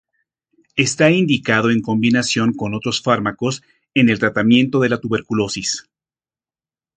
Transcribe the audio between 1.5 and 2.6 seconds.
en combinación